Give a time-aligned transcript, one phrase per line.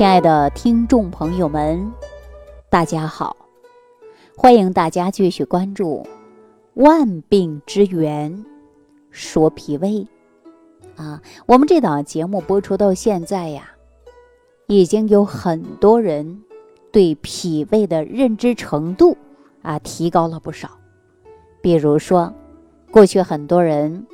[0.00, 1.92] 亲爱的听众朋友们，
[2.70, 3.36] 大家好！
[4.34, 6.02] 欢迎大家继续关注
[6.72, 8.32] 《万病之源》，
[9.10, 10.06] 说脾胃
[10.96, 11.20] 啊。
[11.44, 13.72] 我们这档节目播出到现在呀，
[14.68, 16.42] 已经有很多人
[16.90, 19.14] 对脾胃的认知程度
[19.60, 20.70] 啊提高了不少。
[21.60, 22.32] 比如说，
[22.90, 24.06] 过去很多人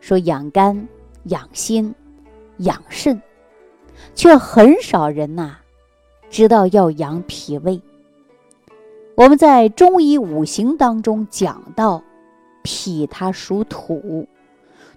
[0.00, 0.88] 说养肝、
[1.26, 1.94] 养心、
[2.56, 3.22] 养肾。
[4.14, 5.56] 却很少人呐，
[6.30, 7.80] 知道要养脾胃。
[9.14, 12.02] 我们在中医五行当中讲到，
[12.62, 14.28] 脾它属土，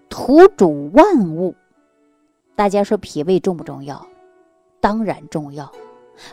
[0.10, 1.56] 土主万物。
[2.56, 4.06] 大家说脾胃重不重要？
[4.80, 5.72] 当然重要。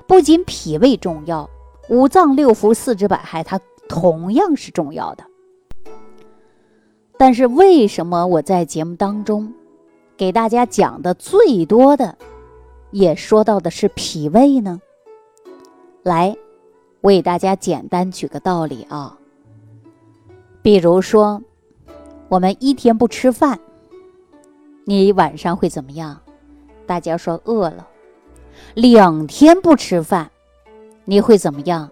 [0.07, 1.49] 不仅脾胃重要，
[1.89, 3.59] 五脏六腑、四肢百骸，它
[3.89, 5.25] 同样是重要的。
[7.17, 9.55] 但是为什么我在节目当中
[10.17, 12.19] 给大家讲的最多的？
[12.91, 14.81] 也说到的是脾胃呢。
[16.03, 16.37] 来，
[17.01, 19.19] 我给大家简单举个道理啊。
[20.63, 21.43] 比如说，
[22.29, 23.59] 我们一天不吃饭，
[24.85, 26.21] 你晚上会怎么样？
[26.87, 27.87] 大家说饿了。
[28.75, 30.31] 两天不吃饭，
[31.05, 31.91] 你会怎么样？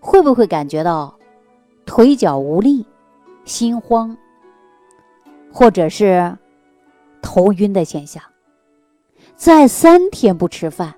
[0.00, 1.14] 会不会感觉到
[1.86, 2.84] 腿脚无力、
[3.44, 4.16] 心慌，
[5.52, 6.36] 或者是
[7.22, 8.22] 头晕的现象？
[9.38, 10.96] 再三天不吃饭，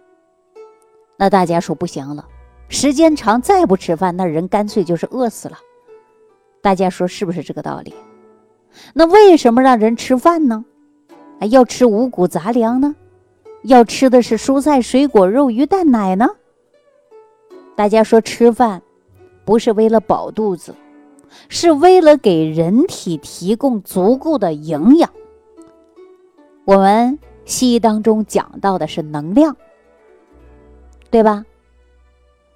[1.19, 2.27] 那大家说不行了。
[2.71, 5.59] 时间长再不吃饭，那人干脆就是饿死了。
[6.63, 7.95] 大家说是不是这个道理？
[8.95, 10.65] 那为什么让人吃饭呢？
[11.51, 12.97] 要吃五谷杂粮呢？
[13.65, 16.27] 要吃的是蔬菜、水果、肉、鱼、蛋、奶呢？
[17.77, 18.81] 大家说吃饭
[19.45, 20.75] 不是为了饱肚子，
[21.51, 25.11] 是为了给人体提供足够的营养。
[26.65, 27.19] 我们。
[27.51, 29.57] 西医当中讲到的是能量，
[31.11, 31.45] 对吧？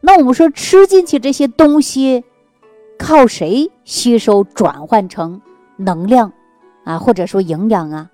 [0.01, 2.23] 那我们说吃进去这些东西，
[2.97, 5.43] 靠谁吸收转换成
[5.77, 6.33] 能量
[6.85, 8.11] 啊，或者说营养啊？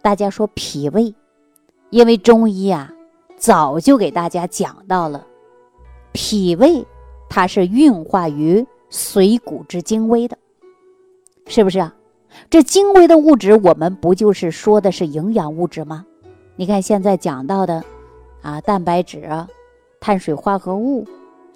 [0.00, 1.14] 大家说脾胃，
[1.90, 2.90] 因为中医啊
[3.36, 5.26] 早就给大家讲到了，
[6.12, 6.86] 脾胃
[7.28, 10.38] 它是运化于髓骨之精微的，
[11.46, 11.94] 是不是啊？
[12.50, 16.04] 这精微的物质，我们不就是说的是营养物质吗？
[16.56, 17.82] 你看现在讲到的，
[18.42, 19.28] 啊，蛋白质、
[20.00, 21.06] 碳水化合物，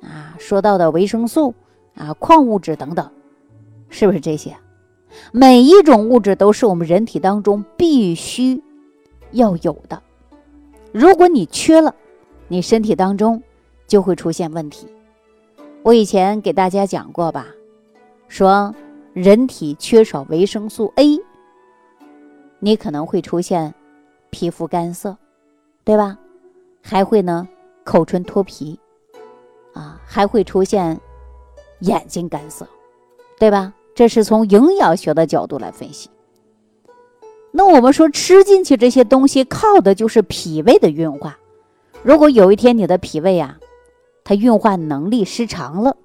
[0.03, 1.55] 啊，说到的维生素，
[1.95, 3.11] 啊，矿物质等等，
[3.89, 4.57] 是不是这些？
[5.33, 8.63] 每一种物质都是我们人体当中必须
[9.33, 10.03] 要有的。
[10.93, 11.95] 如果你缺了，
[12.47, 13.43] 你身体当中
[13.87, 14.87] 就会出现问题。
[15.83, 17.47] 我以前给大家讲过吧，
[18.29, 18.75] 说。
[19.21, 21.19] 人体缺少维生素 A，
[22.61, 23.75] 你可能会出现
[24.31, 25.17] 皮肤干涩，
[25.83, 26.17] 对吧？
[26.81, 27.49] 还会呢，
[27.83, 28.79] 口唇脱皮，
[29.73, 31.01] 啊，还会出现
[31.81, 32.65] 眼睛干涩，
[33.41, 33.75] 对吧？
[33.93, 36.09] 这是从营养学的角度来分析。
[37.51, 41.37] 那我们说吃进去这些东西，靠的就是脾胃的运化。
[42.05, 43.59] 如果有一天你的脾胃啊，
[44.23, 45.97] 它运化能力失常了。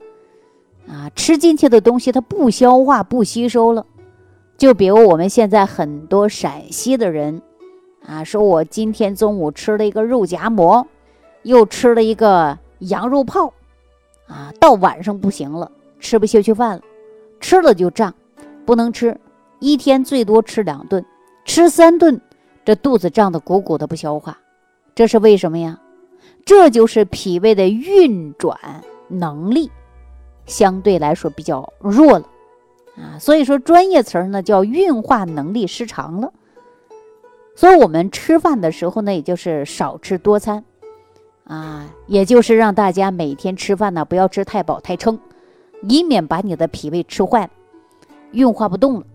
[0.87, 3.85] 啊，吃进去的东西它不消化不吸收了，
[4.57, 7.41] 就比如我们现在很多陕西的人，
[8.05, 10.85] 啊，说我今天中午吃了一个肉夹馍，
[11.43, 13.53] 又吃了一个羊肉泡，
[14.27, 16.81] 啊，到晚上不行了，吃不下去饭了，
[17.39, 18.13] 吃了就胀，
[18.65, 19.17] 不能吃，
[19.59, 21.03] 一天最多吃两顿，
[21.45, 22.19] 吃三顿，
[22.65, 24.37] 这肚子胀得鼓鼓的不消化，
[24.93, 25.79] 这是为什么呀？
[26.45, 28.59] 这就是脾胃的运转
[29.07, 29.71] 能力。
[30.45, 32.25] 相对来说比较弱了，
[32.97, 36.31] 啊，所以说专业词儿呢叫运化能力失常了。
[37.55, 40.63] 所以我们吃饭的时候呢，也就是少吃多餐，
[41.45, 45.19] 啊，也就是让大家每天吃饭呢不要吃太饱太撑，
[45.81, 47.49] 以免把你的脾胃吃坏了，
[48.31, 49.05] 运化不动了。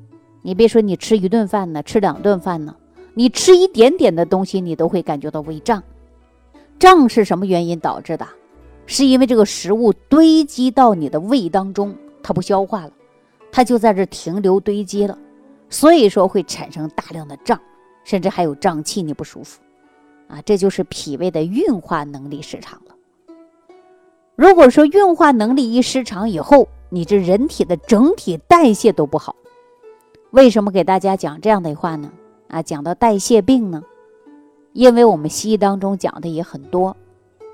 [0.43, 2.77] 你别说你吃一顿饭呢，吃两顿饭呢，
[3.15, 5.83] 你吃一点点的东西，你都会感觉到胃胀。
[6.79, 8.25] 胀是什么原因导致的？
[8.91, 12.91] 是因为这个食物堆积到你的胃当中，它不消化了，
[13.53, 15.17] 它就在这停留堆积了，
[15.69, 17.61] 所以说会产生大量的胀，
[18.03, 19.61] 甚至还有胀气，你不舒服，
[20.27, 22.95] 啊，这就是脾胃的运化能力失常了。
[24.35, 29.37] 如果说运化能力一失常以后，你这人体的整体代谢都不好。
[30.31, 32.11] 为什么给大家讲这样的话呢？
[32.49, 33.83] 啊，讲到代谢病呢，
[34.73, 36.97] 因为我们西医当中讲的也很多。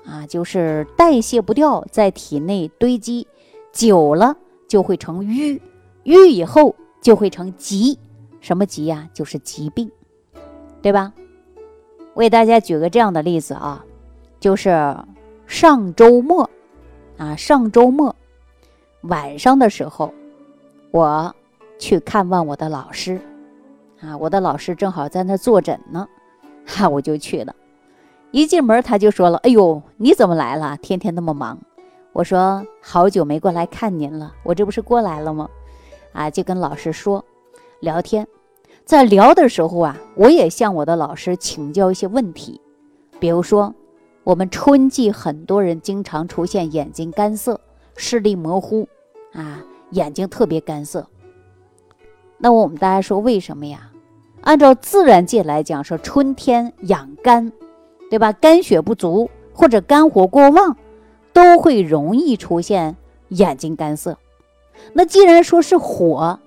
[0.05, 3.27] 啊，就是代谢不掉，在体内堆积
[3.71, 4.35] 久了
[4.67, 5.59] 就会成瘀，
[6.03, 7.97] 瘀以后就会成疾，
[8.39, 9.09] 什么疾呀？
[9.13, 9.91] 就是疾病，
[10.81, 11.11] 对吧？
[12.13, 13.83] 我给大家举个这样的例子啊，
[14.39, 14.95] 就是
[15.47, 16.49] 上周末
[17.17, 18.15] 啊，上周末
[19.01, 20.13] 晚上的时候，
[20.91, 21.35] 我
[21.77, 23.19] 去看望我的老师
[23.99, 26.07] 啊，我的老师正好在那坐诊呢，
[26.65, 27.55] 哈，我就去了。
[28.35, 30.77] 一进门他就说了：“哎呦，你怎么来了？
[30.81, 31.57] 天天那么忙。”
[32.11, 35.49] 我说：“好久没过来看您了，我这不是过来了吗？”
[36.11, 37.23] 啊，就跟老师说
[37.79, 38.27] 聊天。
[38.83, 42.59] 在聊的时候啊，我也向我的老师请教一些问题，
[43.21, 43.73] 比如说，
[44.25, 47.57] 我们春季很多人经常出现眼睛干涩、
[47.95, 48.85] 视力模糊，
[49.31, 51.07] 啊，眼睛特别干涩。
[52.37, 53.91] 那我们大家说为什么呀？
[54.41, 57.49] 按照自然界来讲，说春天养肝，
[58.09, 58.31] 对吧？
[58.33, 60.77] 肝血不足或者肝火过旺，
[61.33, 62.95] 都会容易出现
[63.29, 64.17] 眼睛干涩。
[64.93, 66.39] 那既然说是火，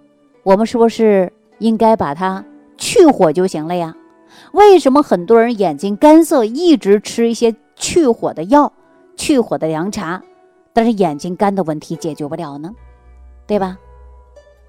[0.42, 1.32] 我们是不是？
[1.58, 2.44] 应该把它
[2.76, 3.96] 去火就行了呀？
[4.52, 8.72] 为什么很多人眼睛干涩，一直吃一些去火的药、
[9.16, 10.22] 去火的凉茶，
[10.72, 12.72] 但是眼睛干的问题解决不了呢？
[13.44, 13.76] 对吧？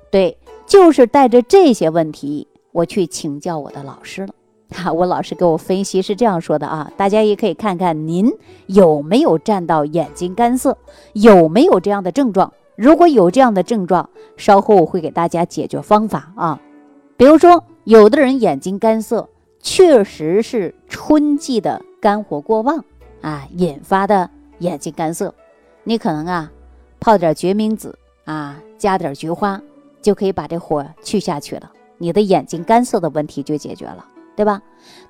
[0.10, 4.34] 对，就是带着这些问题，我去请教我的老师了。
[4.72, 8.32] 哈， 我老师给我分析是这样说的啊，大家也可以看看您
[8.68, 10.78] 有没有占到眼睛干涩，
[11.14, 12.54] 有没有这样的症状？
[12.76, 16.62] 如果有这样的症状，稍后我会给大家解决方法啊。
[17.18, 19.28] 比如说，有的人眼睛干涩，
[19.60, 22.86] 确实是春季的肝火过旺
[23.22, 24.30] 啊引发的
[24.60, 25.34] 眼睛干涩。
[25.84, 26.50] 你可能啊
[27.00, 29.62] 泡点决明子啊，加点菊花，
[30.02, 34.06] 就可以把这火去下去了，你的眼睛干涩的问题就解决了，
[34.40, 34.62] 对吧？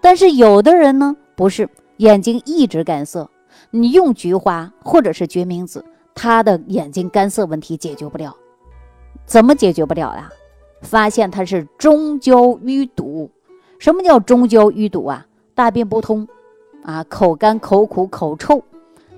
[0.01, 3.29] 但是有的人呢，不是眼睛一直干涩，
[3.69, 5.85] 你用菊花或者是决明子，
[6.15, 8.35] 他的眼睛干涩问题解决不了，
[9.27, 10.31] 怎么解决不了呀？
[10.81, 13.29] 发现他是中焦淤堵，
[13.77, 15.27] 什么叫中焦淤堵啊？
[15.53, 16.27] 大便不通，
[16.81, 18.63] 啊，口干口苦口臭，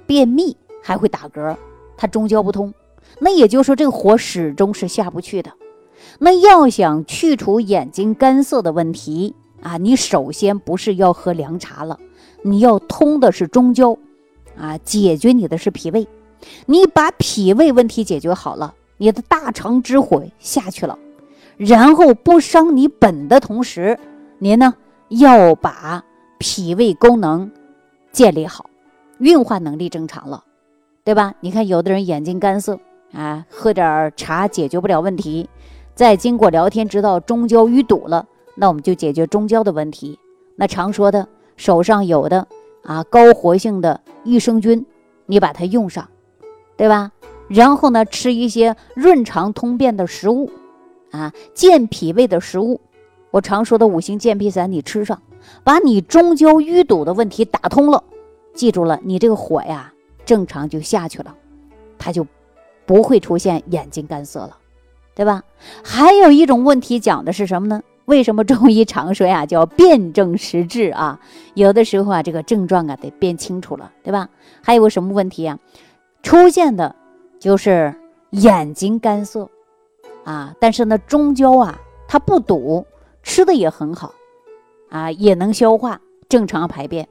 [0.05, 1.55] 便秘还会打嗝，
[1.95, 2.73] 他中焦不通。
[3.19, 5.53] 那也就是说，这个火始终是下不去的。
[6.19, 11.99] 那要想去除眼睛干涩的问题啊，你首先不是要喝凉茶了，
[12.41, 13.97] 你要通的是中焦，
[14.57, 16.07] 啊，解决你的是脾胃。
[16.65, 20.97] 你把脾胃问题解决好了，你的大肠之火下去了。
[21.57, 23.99] 然后不伤你本的同时，
[24.39, 24.73] 您呢
[25.09, 26.03] 要把
[26.39, 27.51] 脾胃功能
[28.11, 28.67] 建立好，
[29.19, 30.43] 运化能力正常了，
[31.03, 31.35] 对吧？
[31.39, 32.79] 你看有的人眼睛干涩
[33.13, 35.47] 啊，喝点茶解决不了问题，
[35.93, 38.25] 再经过聊天知道中焦淤堵了，
[38.61, 40.19] 那我们就解决中焦的问题。
[40.55, 41.27] 那常说的
[41.57, 42.47] 手上有的
[42.83, 44.85] 啊高活性的益生菌，
[45.25, 46.07] 你把它用上，
[46.77, 47.11] 对吧？
[47.47, 50.51] 然后呢吃一些润肠通便的食物。
[51.09, 52.79] 啊，健脾胃的食物，
[53.31, 55.19] 我常说的五行健脾散，你吃上，
[55.63, 58.03] 把你中焦淤堵的问题打通了。
[58.53, 59.91] 记住了，你这个火呀，
[60.23, 61.35] 正常就下去了，
[61.97, 62.27] 它就
[62.85, 64.55] 不会出现眼睛干涩了，
[65.15, 65.41] 对吧？
[65.83, 67.81] 还有一种问题讲的是什么呢？
[68.11, 71.17] 为什么中医常说呀，叫辨证施治啊？
[71.53, 74.27] 有的时候啊，这个症状啊得辨清楚了，对吧？
[74.61, 75.57] 还有个什么问题啊？
[76.21, 76.93] 出现的
[77.39, 77.95] 就是
[78.31, 79.47] 眼睛干涩。
[80.25, 82.85] 啊，但是呢，中焦啊，它不堵，
[83.23, 84.13] 吃的也很好，
[84.89, 87.07] 啊，也能消化，正常排便。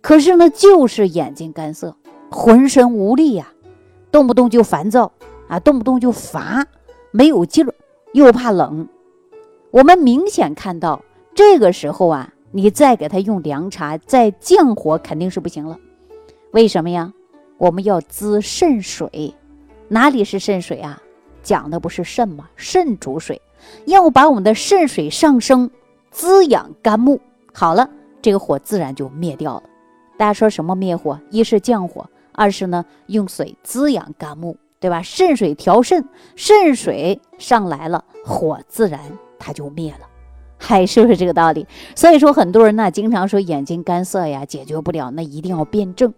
[0.00, 1.94] 可是呢，就是眼睛干涩，
[2.30, 3.52] 浑身无力呀，
[4.10, 5.12] 动不动就烦躁
[5.46, 6.66] 啊，动不动就乏，
[7.10, 7.74] 没有劲儿，
[8.14, 8.88] 又怕冷。
[9.70, 15.78] 我们明显看到，这个时候啊，你再给他用凉茶，再降火肯定是不行了。
[16.52, 17.12] 为什么呀？
[17.58, 19.34] 我们要滋肾水，
[19.88, 21.02] 哪里是肾水啊？
[21.42, 22.48] 讲的不是肾吗？
[22.56, 23.40] 肾主水，
[23.84, 25.70] 要把我们的肾水上升，
[26.10, 27.20] 滋养肝木，
[27.52, 27.90] 好了，
[28.22, 29.62] 这个火自然就灭掉了。
[30.16, 31.20] 大家说什么灭火？
[31.30, 35.02] 一是降火，二是呢用水滋养肝木，对吧？
[35.02, 36.02] 肾水调肾，
[36.36, 39.00] 肾水上来了，火自然
[39.38, 40.06] 它就灭了，
[40.58, 41.66] 嗨是不是这个道理？
[41.94, 46.12] 所以说很多人呢经常说眼睛干涩呀，解决不了，那一定要辩证。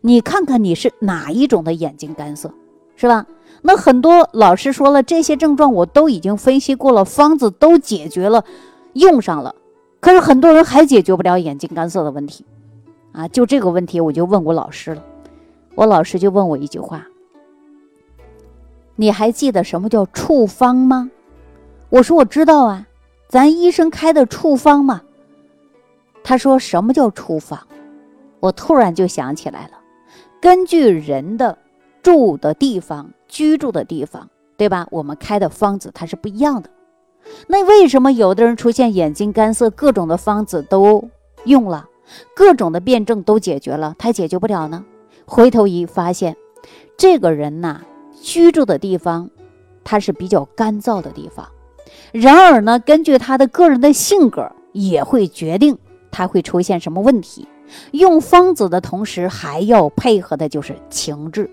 [0.00, 2.52] 你看看你是哪一种的眼睛干涩，
[2.96, 3.26] 是吧？
[3.62, 8.44] 那很多老师说了，这些症状我都已经分析过了，方子都解决了，
[8.92, 9.54] 用上了，
[9.98, 12.44] 可是很多人还解决不了眼睛干涩的问题，
[13.12, 15.02] 啊，就这个问题我就问我老师了，
[15.74, 17.06] 我老师就问我一句话：
[18.94, 21.10] 你还记得什么叫处方吗？
[21.88, 22.86] 我说我知道啊，
[23.28, 25.02] 咱医生开的处方嘛。
[26.24, 27.60] 他说什么叫处方？
[28.40, 29.78] 我突然就想起来了，
[30.40, 31.56] 根据人的
[32.02, 33.10] 住的地方。
[33.28, 34.86] 居住的地方，对吧？
[34.90, 36.70] 我们开的方子它是不一样的。
[37.48, 41.10] 那为什么有的人出现眼睛干涩，各种的方子都
[41.44, 41.88] 用了，
[42.34, 44.84] 各种的辩证都解决了，他解决不了呢？
[45.26, 46.36] 回头一发现，
[46.96, 47.82] 这个人呐，
[48.22, 49.28] 居住的地方，
[49.82, 51.48] 他是比较干燥的地方。
[52.12, 55.76] 然而呢，根据他的个人的性格，也会决定
[56.10, 57.46] 他会出现什么问题。
[57.90, 61.50] 用方子的同时，还要配合的就是情志。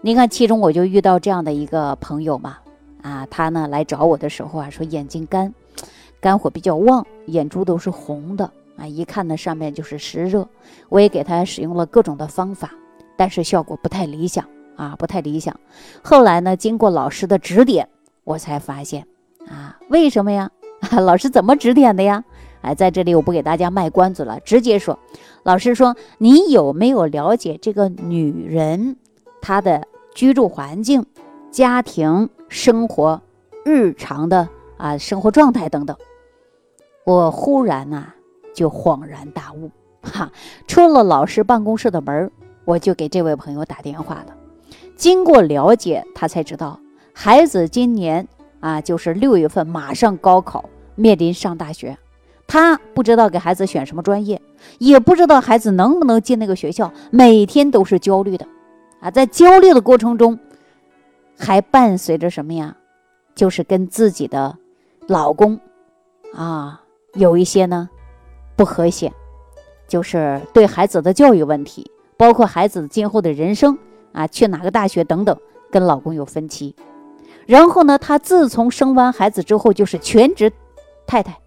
[0.00, 2.58] 你看，其中我就遇到这样的一个朋友嘛，
[3.02, 5.54] 啊，他呢来找我的时候啊，说眼睛干，
[6.20, 10.48] 肝火比较旺，眼珠都是红的啊，一看呢上面就是湿热。
[10.88, 12.72] 我也给他使用了各种的方法，
[13.16, 15.54] 但是效果不太理想啊，不太理想。
[16.02, 17.88] 后来呢，经过老师的指点，
[18.24, 19.06] 我才发现。
[19.50, 20.50] 啊，为什么呀？
[21.02, 22.24] 老师怎么指点的呀？
[22.62, 24.98] 哎，在这里我不给大家卖关子了，直接说，
[25.42, 28.96] 老师说你有没有了解这个女人
[29.40, 31.04] 她的居住环境、
[31.50, 33.20] 家庭生活、
[33.64, 35.96] 日常的啊生活状态等等？
[37.04, 38.12] 我忽然呐
[38.54, 39.70] 就恍然大悟，
[40.02, 40.30] 哈，
[40.68, 42.30] 出了老师办公室的门
[42.66, 44.36] 我就给这位朋友打电话了。
[44.96, 46.78] 经过了解，他才知道
[47.12, 48.28] 孩子今年。
[48.60, 50.64] 啊，就是六月份马上高考，
[50.94, 51.96] 面临上大学，
[52.46, 54.40] 他不知道给孩子选什么专业，
[54.78, 58.46] 也不知道孩子能不能进那个学校，每天都是焦虑的，
[59.00, 60.38] 啊，在焦虑的过程中，
[61.38, 62.76] 还伴随着什么呀？
[63.34, 64.56] 就是跟自己的
[65.06, 65.58] 老公，
[66.34, 66.82] 啊，
[67.14, 67.88] 有一些呢
[68.56, 69.10] 不和谐，
[69.88, 73.78] 就是对孩子的教育问题，包括孩子今后的人生
[74.12, 75.34] 啊，去哪个大学等等，
[75.70, 76.74] 跟老公有分歧。
[77.46, 80.52] 然后呢，她自从生完孩子之后，就是全职
[81.06, 81.38] 太太，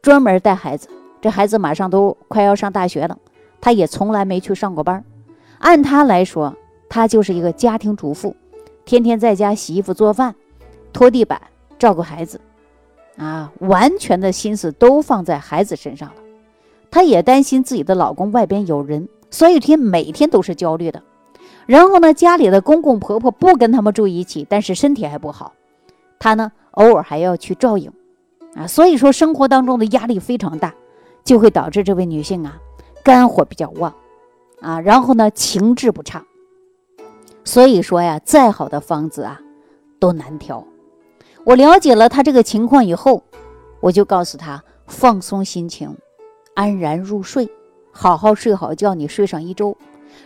[0.00, 0.88] 专门带孩子。
[1.20, 3.18] 这孩子马上都快要上大学了，
[3.60, 5.04] 她也从来没去上过班。
[5.58, 6.56] 按她来说，
[6.88, 8.34] 她就是一个家庭主妇，
[8.86, 10.34] 天天在家洗衣服、做饭、
[10.92, 11.38] 拖地板、
[11.78, 12.40] 照顾孩子，
[13.18, 16.14] 啊，完全的心思都放在孩子身上了。
[16.90, 21.02] 她也担心自己的老公外边有人，所以天每天都是焦虑的。
[21.70, 25.52] 然后呢，家里的公公婆婆不跟他们住一起，但是身体还不好，
[26.18, 27.92] 她呢偶尔还要去照应，
[28.56, 30.74] 啊，所以说生活当中的压力非常大，
[31.22, 32.58] 就会导致这位女性啊
[33.04, 33.94] 肝火比较旺，
[34.60, 36.26] 啊，然后呢情志不畅，
[37.44, 39.40] 所以说呀，再好的方子啊
[40.00, 40.66] 都难调。
[41.44, 43.22] 我了解了她这个情况以后，
[43.78, 45.96] 我就告诉她放松心情，
[46.56, 47.48] 安然入睡，
[47.92, 49.76] 好好睡好觉，你睡上一周。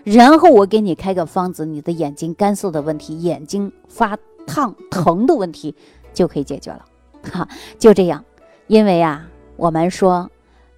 [0.04, 5.74] 然后我给你开个方子，你的眼睛干涩的问题、眼睛发烫疼的问题
[6.12, 6.84] 就可以解决了。
[7.32, 8.22] 哈，就这样，
[8.66, 10.30] 因为啊，我们说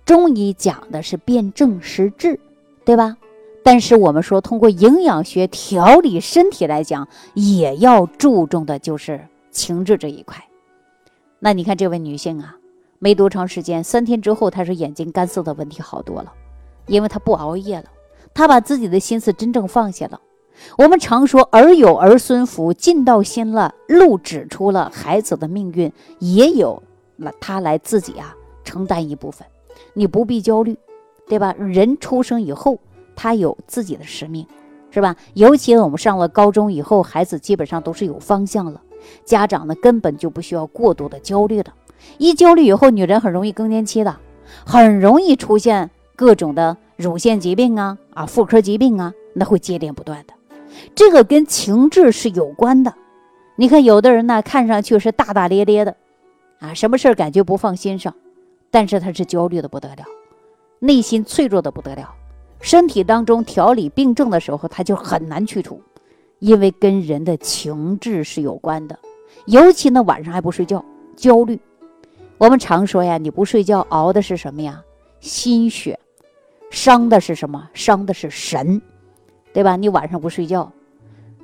[0.05, 2.39] 中医讲的是辨证施治，
[2.85, 3.17] 对吧？
[3.65, 10.37] 但是我们说通过营养学调理身体来讲，也要注重的就是情志这一块。
[11.41, 12.57] 那你看这位女性啊，
[13.01, 16.33] 没多长时间，三天之后，她说眼睛干涩的问题好多了，
[16.87, 17.87] 因为她不熬夜了。
[18.37, 20.21] 他把自己的心思真正放下了。
[20.77, 26.83] 我们常说儿有儿孙福，尽到心了，路指出了，孩子的命运也有
[27.17, 29.47] 了他来自己啊承担一部分。
[29.95, 30.77] 你不必焦虑，
[31.27, 31.55] 对吧？
[31.59, 32.79] 人出生以后，
[33.15, 34.47] 他有自己的使命，
[34.91, 35.17] 是吧？
[35.33, 38.83] 尤其我们上了高中以后，孩子基本上都是有方向了，
[39.25, 41.73] 家长呢根本就不需要过度的焦虑的。
[42.19, 44.15] 一焦虑以后，女人很容易更年期的，
[44.67, 46.77] 很容易出现各种的。
[46.97, 50.33] 乳腺疾病啊啊，妇科疾病啊，那会接连不断的，
[50.95, 52.93] 这个跟情志是有关的。
[53.57, 55.95] 你看，有的人呢，看上去是大大咧咧的，
[56.59, 58.15] 啊，什么事儿感觉不放心上，
[58.71, 60.05] 但是他是焦虑的不得了，
[60.79, 62.15] 内心脆弱的不得了，
[62.59, 65.79] 身体当中调理病症的时候，他就很难去除，
[66.39, 68.99] 因为跟人的情志是有关的。
[69.45, 70.83] 尤其呢，晚上还不睡觉，
[71.15, 71.61] 焦虑。
[72.39, 74.83] 我们常说呀，你不睡觉熬的是什么呀？
[75.21, 75.99] 心血。
[76.71, 77.69] 伤的是什么？
[77.75, 78.81] 伤的是神，
[79.53, 79.77] 对吧？
[79.77, 80.73] 你晚上不睡觉，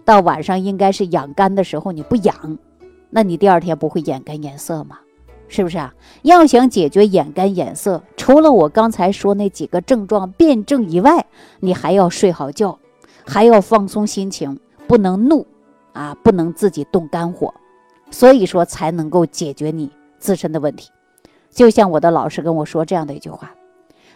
[0.05, 2.59] 到晚上应该是养肝的时候，你不养，
[3.11, 4.99] 那你第二天不会眼干眼涩吗？
[5.49, 5.95] 是不是啊？
[6.23, 11.27] 要想解决眼干眼涩，除了我刚才说那几个症状辩证以外，
[11.61, 12.79] 你还要睡好觉，
[13.27, 15.47] 还要放松心情，不能怒
[15.93, 17.53] 啊，不能自己动肝火，
[18.11, 20.91] 所以说才能够解决你自身的问题。
[21.51, 23.55] 就像我的老师跟我说这样的一句话。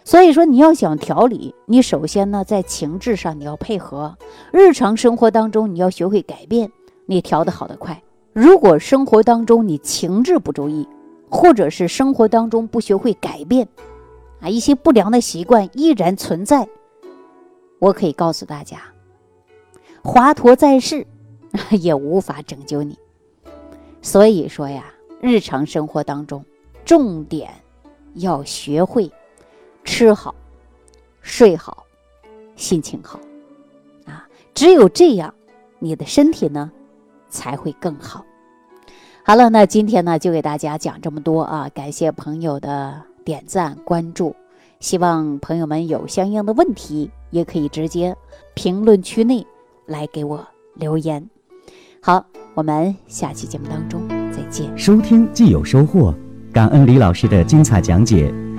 [0.07, 4.17] 所以说，你要想调理，你首先呢，在情志上你要配合，
[4.53, 6.71] 日常生活当中你要学会改变，
[7.05, 8.01] 你调得好的快。
[8.31, 10.87] 如果生活当中你情志不注意，
[11.29, 13.67] 或者是生活当中不学会改变，
[14.39, 16.65] 啊，一些不良的习惯依然存在，
[17.77, 18.77] 我可以告诉大家，
[20.01, 21.05] 华佗在世
[21.81, 22.97] 也无法拯救你。
[24.01, 24.85] 所以说呀，
[25.19, 26.45] 日常生活当中，
[26.85, 27.49] 重点
[28.13, 29.11] 要学会。
[29.87, 30.35] 吃好，
[31.21, 31.85] 睡好，
[32.57, 33.17] 心情好，
[34.05, 35.33] 啊，只有这样，
[35.79, 36.69] 你的身体呢
[37.29, 38.23] 才会更好。
[39.23, 44.35] 好了，那今天呢就给大家讲这么多啊，感谢朋友的点赞关注，
[44.81, 48.15] 希望朋友们有相应的问题，也可以直接
[48.53, 49.47] 评论区内
[49.85, 51.27] 来给我留言。
[52.01, 54.01] 好，我们下期节目当中
[54.31, 54.77] 再见。
[54.77, 56.13] 收听既有收获，
[56.53, 58.31] 感恩李老师的精彩讲解。